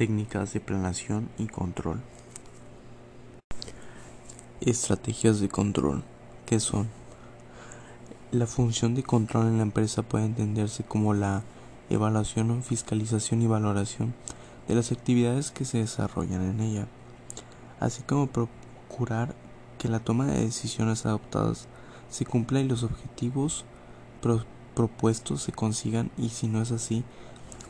[0.00, 2.00] Técnicas de planeación y control.
[4.62, 6.04] Estrategias de control.
[6.46, 6.88] ¿Qué son?
[8.32, 11.42] La función de control en la empresa puede entenderse como la
[11.90, 14.14] evaluación, fiscalización y valoración
[14.68, 16.86] de las actividades que se desarrollan en ella,
[17.78, 19.34] así como procurar
[19.76, 21.68] que la toma de decisiones adoptadas
[22.08, 23.66] se cumpla y los objetivos
[24.74, 27.04] propuestos se consigan y si no es así,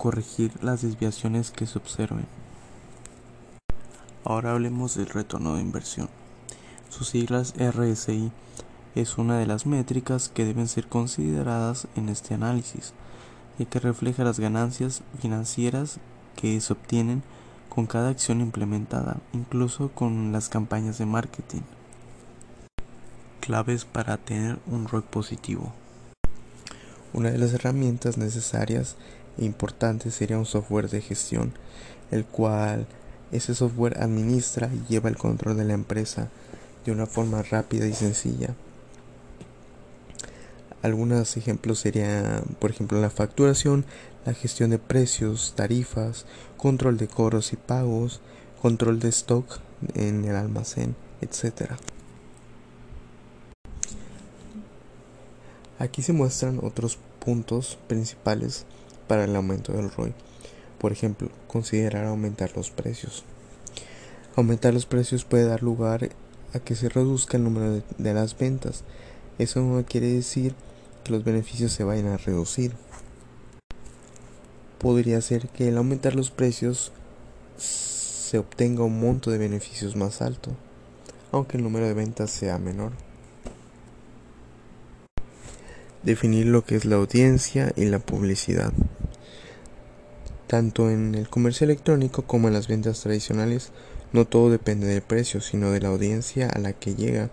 [0.01, 2.25] corregir las desviaciones que se observen.
[4.25, 6.09] Ahora hablemos del retorno de inversión.
[6.89, 8.33] Sus siglas RSI
[8.95, 12.95] es una de las métricas que deben ser consideradas en este análisis,
[13.59, 15.99] ya que refleja las ganancias financieras
[16.35, 17.23] que se obtienen
[17.69, 21.63] con cada acción implementada, incluso con las campañas de marketing.
[23.41, 25.75] Claves para tener un ROI positivo.
[27.13, 28.97] Una de las herramientas necesarias
[29.39, 31.53] e importantes sería un software de gestión,
[32.11, 32.87] el cual
[33.33, 36.29] ese software administra y lleva el control de la empresa
[36.85, 38.55] de una forma rápida y sencilla.
[40.83, 43.85] Algunos ejemplos serían, por ejemplo, la facturación,
[44.25, 46.25] la gestión de precios, tarifas,
[46.57, 48.21] control de cobros y pagos,
[48.63, 49.61] control de stock
[49.95, 51.73] en el almacén, etc.
[55.81, 58.67] Aquí se muestran otros puntos principales
[59.09, 60.13] para el aumento del ROI.
[60.79, 63.25] Por ejemplo, considerar aumentar los precios.
[64.37, 66.11] Aumentar los precios puede dar lugar
[66.53, 68.85] a que se reduzca el número de, las ventas.
[69.39, 70.55] Eso no quiere decir
[71.03, 72.75] que los beneficios se vayan a reducir.
[74.79, 76.93] Podría ser que al aumentar los precios
[77.57, 80.51] se obtenga un monto de beneficios más alto,
[81.33, 82.93] aunque el número de ventas sea menor.
[86.03, 88.73] Definir lo que es la audiencia y la publicidad.
[90.47, 93.71] Tanto en el comercio electrónico como en las ventas tradicionales
[94.13, 97.31] no todo depende del precio, sino de la audiencia a la que llega.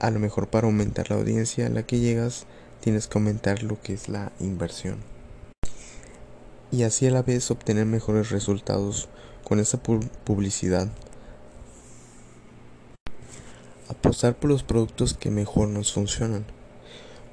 [0.00, 2.46] A lo mejor para aumentar la audiencia a la que llegas,
[2.80, 4.96] tienes que aumentar lo que es la inversión.
[6.72, 9.08] Y así a la vez obtener mejores resultados
[9.44, 10.88] con esa publicidad.
[13.88, 16.55] Apostar por los productos que mejor nos funcionan.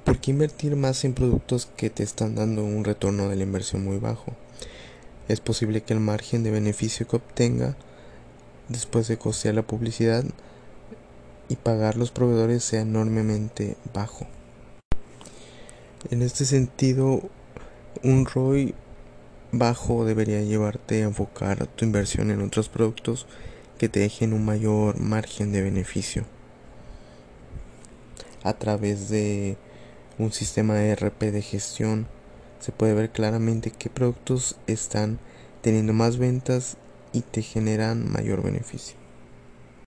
[0.03, 3.85] ¿Por qué invertir más en productos que te están dando un retorno de la inversión
[3.85, 4.33] muy bajo?
[5.29, 7.77] Es posible que el margen de beneficio que obtenga
[8.67, 10.25] después de costear la publicidad
[11.47, 14.27] y pagar los proveedores sea enormemente bajo.
[16.11, 17.21] En este sentido,
[18.03, 18.75] un ROI
[19.53, 23.25] bajo debería llevarte a enfocar tu inversión en otros productos
[23.77, 26.25] que te dejen un mayor margen de beneficio.
[28.43, 29.55] A través de
[30.17, 32.07] un sistema ERP de gestión
[32.59, 35.19] se puede ver claramente qué productos están
[35.61, 36.77] teniendo más ventas
[37.11, 39.02] y te generan mayor beneficio.